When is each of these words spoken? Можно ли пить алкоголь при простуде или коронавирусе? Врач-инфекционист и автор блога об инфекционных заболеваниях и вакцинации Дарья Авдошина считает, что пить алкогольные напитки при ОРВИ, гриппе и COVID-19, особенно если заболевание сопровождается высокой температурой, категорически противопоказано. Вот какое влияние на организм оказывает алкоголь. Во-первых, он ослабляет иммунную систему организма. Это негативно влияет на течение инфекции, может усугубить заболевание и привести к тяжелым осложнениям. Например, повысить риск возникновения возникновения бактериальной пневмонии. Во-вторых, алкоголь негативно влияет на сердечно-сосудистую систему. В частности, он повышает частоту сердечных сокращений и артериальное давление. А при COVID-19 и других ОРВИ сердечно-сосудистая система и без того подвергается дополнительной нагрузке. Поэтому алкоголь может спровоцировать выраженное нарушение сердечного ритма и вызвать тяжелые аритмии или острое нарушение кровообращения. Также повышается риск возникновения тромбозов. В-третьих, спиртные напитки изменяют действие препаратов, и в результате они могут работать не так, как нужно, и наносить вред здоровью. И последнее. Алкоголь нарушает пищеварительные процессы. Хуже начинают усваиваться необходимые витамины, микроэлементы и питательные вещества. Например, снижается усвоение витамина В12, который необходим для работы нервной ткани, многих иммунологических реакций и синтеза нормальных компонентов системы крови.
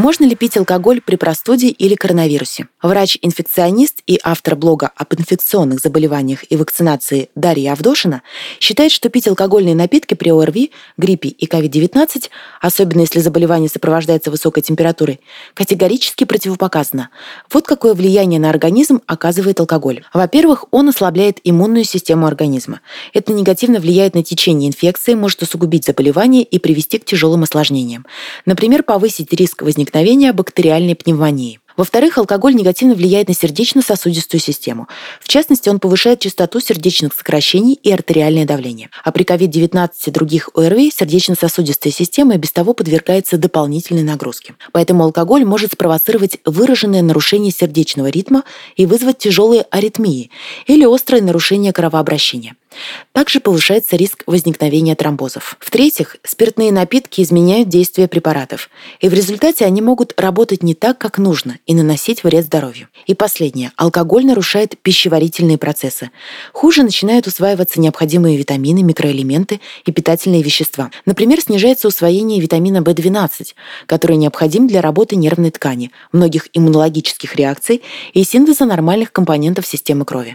Можно 0.00 0.24
ли 0.24 0.34
пить 0.34 0.56
алкоголь 0.56 1.02
при 1.02 1.16
простуде 1.16 1.68
или 1.68 1.94
коронавирусе? 1.94 2.68
Врач-инфекционист 2.80 3.98
и 4.06 4.18
автор 4.22 4.56
блога 4.56 4.90
об 4.96 5.12
инфекционных 5.12 5.78
заболеваниях 5.78 6.50
и 6.50 6.56
вакцинации 6.56 7.28
Дарья 7.34 7.72
Авдошина 7.72 8.22
считает, 8.60 8.92
что 8.92 9.10
пить 9.10 9.28
алкогольные 9.28 9.74
напитки 9.74 10.14
при 10.14 10.30
ОРВИ, 10.30 10.70
гриппе 10.96 11.28
и 11.28 11.46
COVID-19, 11.46 12.30
особенно 12.62 13.00
если 13.02 13.20
заболевание 13.20 13.68
сопровождается 13.68 14.30
высокой 14.30 14.62
температурой, 14.62 15.20
категорически 15.52 16.24
противопоказано. 16.24 17.10
Вот 17.52 17.66
какое 17.66 17.92
влияние 17.92 18.40
на 18.40 18.48
организм 18.48 19.02
оказывает 19.06 19.60
алкоголь. 19.60 20.02
Во-первых, 20.14 20.64
он 20.70 20.88
ослабляет 20.88 21.40
иммунную 21.44 21.84
систему 21.84 22.24
организма. 22.26 22.80
Это 23.12 23.34
негативно 23.34 23.80
влияет 23.80 24.14
на 24.14 24.24
течение 24.24 24.70
инфекции, 24.70 25.12
может 25.12 25.42
усугубить 25.42 25.84
заболевание 25.84 26.42
и 26.42 26.58
привести 26.58 26.98
к 26.98 27.04
тяжелым 27.04 27.42
осложнениям. 27.42 28.06
Например, 28.46 28.82
повысить 28.82 29.30
риск 29.34 29.60
возникновения 29.60 29.89
возникновения 29.90 30.32
бактериальной 30.32 30.94
пневмонии. 30.94 31.58
Во-вторых, 31.76 32.18
алкоголь 32.18 32.54
негативно 32.54 32.94
влияет 32.94 33.28
на 33.28 33.34
сердечно-сосудистую 33.34 34.40
систему. 34.40 34.86
В 35.20 35.28
частности, 35.28 35.68
он 35.68 35.80
повышает 35.80 36.20
частоту 36.20 36.60
сердечных 36.60 37.14
сокращений 37.14 37.74
и 37.74 37.90
артериальное 37.90 38.44
давление. 38.44 38.90
А 39.02 39.12
при 39.12 39.24
COVID-19 39.24 39.88
и 40.06 40.10
других 40.10 40.50
ОРВИ 40.54 40.92
сердечно-сосудистая 40.94 41.92
система 41.92 42.34
и 42.34 42.38
без 42.38 42.52
того 42.52 42.74
подвергается 42.74 43.38
дополнительной 43.38 44.02
нагрузке. 44.02 44.54
Поэтому 44.72 45.04
алкоголь 45.04 45.44
может 45.44 45.72
спровоцировать 45.72 46.38
выраженное 46.44 47.02
нарушение 47.02 47.50
сердечного 47.50 48.08
ритма 48.08 48.44
и 48.76 48.84
вызвать 48.86 49.18
тяжелые 49.18 49.62
аритмии 49.70 50.30
или 50.66 50.84
острое 50.84 51.22
нарушение 51.22 51.72
кровообращения. 51.72 52.54
Также 53.12 53.40
повышается 53.40 53.96
риск 53.96 54.22
возникновения 54.26 54.94
тромбозов. 54.94 55.56
В-третьих, 55.60 56.16
спиртные 56.22 56.72
напитки 56.72 57.20
изменяют 57.20 57.68
действие 57.68 58.08
препаратов, 58.08 58.70
и 59.00 59.08
в 59.08 59.14
результате 59.14 59.64
они 59.64 59.82
могут 59.82 60.18
работать 60.20 60.62
не 60.62 60.74
так, 60.74 60.98
как 60.98 61.18
нужно, 61.18 61.58
и 61.66 61.74
наносить 61.74 62.24
вред 62.24 62.44
здоровью. 62.44 62.88
И 63.06 63.14
последнее. 63.14 63.72
Алкоголь 63.76 64.24
нарушает 64.24 64.78
пищеварительные 64.80 65.58
процессы. 65.58 66.10
Хуже 66.52 66.82
начинают 66.82 67.26
усваиваться 67.26 67.80
необходимые 67.80 68.36
витамины, 68.36 68.82
микроэлементы 68.82 69.60
и 69.84 69.92
питательные 69.92 70.42
вещества. 70.42 70.90
Например, 71.06 71.40
снижается 71.40 71.88
усвоение 71.88 72.40
витамина 72.40 72.78
В12, 72.78 73.54
который 73.86 74.16
необходим 74.16 74.66
для 74.68 74.80
работы 74.80 75.16
нервной 75.16 75.50
ткани, 75.50 75.90
многих 76.12 76.48
иммунологических 76.52 77.34
реакций 77.36 77.82
и 78.12 78.24
синтеза 78.24 78.64
нормальных 78.64 79.12
компонентов 79.12 79.66
системы 79.66 80.04
крови. 80.04 80.34